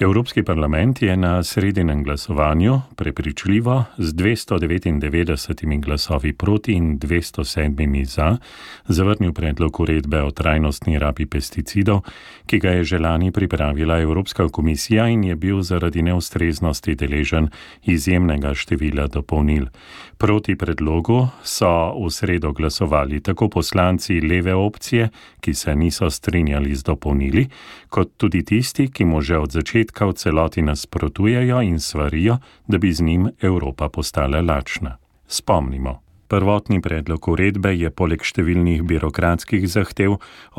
[0.00, 8.36] Evropski parlament je na sredinem glasovanju prepričljivo z 299 glasovi proti in 207 za
[8.88, 12.00] zavrnil predlog uredbe o trajnostni rabi pesticidov,
[12.46, 17.48] ki ga je želani pripravila Evropska komisija in je bil zaradi neustreznosti deležen
[17.82, 19.66] izjemnega števila dopolnil.
[20.18, 25.08] Proti predlogu so v sredo glasovali tako poslanci leve opcije,
[25.40, 27.48] ki se niso strinjali z dopolnili,
[27.88, 32.78] kot tudi tisti, ki mu že od začetka napredka v celoti nasprotujejo in svarijo, da
[32.78, 34.96] bi z njim Evropa postala lačna.
[35.26, 36.09] Spomnimo.
[36.30, 40.12] Prvotni predlog uredbe je poleg številnih birokratskih zahtev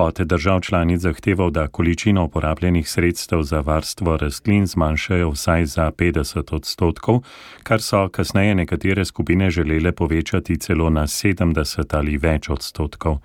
[0.04, 6.52] od držav članic zahteval, da količino uporabljenih sredstev za varstvo rastlin zmanjšajo vsaj za 50
[6.58, 7.22] odstotkov,
[7.64, 13.22] kar so kasneje nekatere skupine želele povečati celo na 70 ali več odstotkov.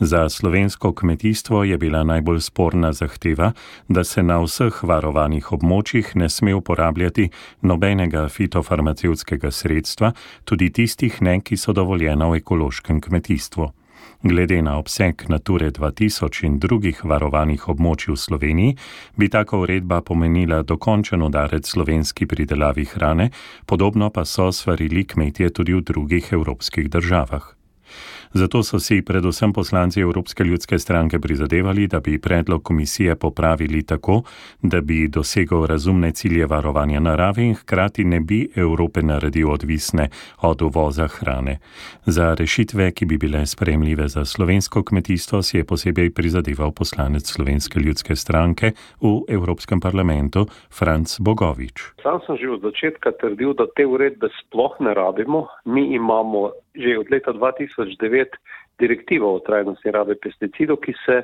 [0.00, 3.52] Za slovensko kmetijstvo je bila najbolj sporna zahteva,
[3.88, 7.28] da se na vseh varovanih območjih ne sme uporabljati
[7.60, 13.70] nobenega fitofarmacevskega sredstva, tudi tistih ne, ki so do dovoljena v ekološkem kmetijstvu.
[14.22, 18.76] Glede na obseg Nature 2000 in drugih varovanih območij v Sloveniji,
[19.18, 23.30] bi taka uredba pomenila dokončen udarec slovenski pridelavi hrane,
[23.66, 27.61] podobno pa so svarili kmetje tudi v drugih evropskih državah.
[28.34, 34.22] Zato so si predvsem poslanci Evropske ljudske stranke prizadevali, da bi predlog komisije popravili tako,
[34.62, 40.08] da bi dosegel razumne cilje varovanja narave in hkrati ne bi Evrope naredil odvisne
[40.40, 41.58] od uvoza hrane.
[42.06, 47.80] Za rešitve, ki bi bile spremljive za slovensko kmetijstvo, si je posebej prizadeval poslanec Slovenske
[47.80, 50.46] ljudske stranke v Evropskem parlamentu
[50.78, 51.92] Franc Bogovič.
[52.02, 55.46] Sam sem že od začetka trdil, da te uredbe sploh ne rabimo.
[55.64, 58.21] Mi imamo že od leta 2009
[58.78, 61.22] direktivo o trajnosti rabe pesticidov, ki se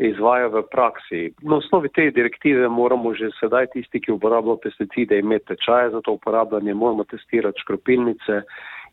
[0.00, 1.30] izvaja v praksi.
[1.42, 6.16] Na osnovi te direktive moramo že sedaj tisti, ki uporabljajo pesticide, imeti tečaje za to
[6.16, 8.42] uporabljanje, moramo testirati škropilnice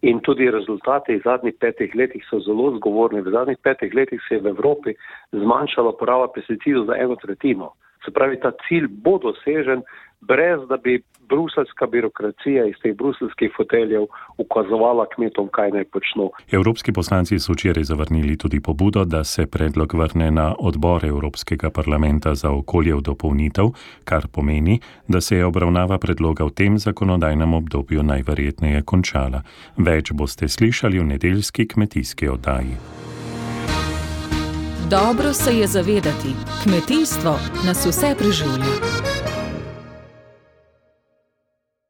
[0.02, 3.22] in tudi rezultate iz zadnjih petih letih so zelo zgovorni.
[3.22, 4.94] V zadnjih petih letih se je v Evropi
[5.32, 7.72] zmanjšala poraba pesticidov za eno tretjino.
[8.08, 9.82] Se pravi, ta cilj bo dosežen,
[10.22, 14.06] brez da bi bruselska birokracija iz teh bruselskih foteljev
[14.38, 16.30] ukazovala kmetom, kaj naj počnu.
[16.52, 22.36] Evropski poslanci so včeraj zavrnili tudi pobudo, da se predlog vrne na odbor Evropskega parlamenta
[22.36, 23.66] za okolje v dopolnitev,
[24.04, 29.44] kar pomeni, da se je obravnava predloga v tem zakonodajnem obdobju najverjetneje končala.
[29.78, 33.07] Več boste slišali v nedeljski kmetijski oddaji.
[34.90, 39.07] Dobro se je zavedati, kmetijstvo nas vse preživlja.